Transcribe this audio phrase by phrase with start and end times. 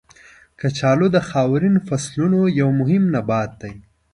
[0.59, 3.73] کچالو د خاورین فصلونو یو مهم نبات دی.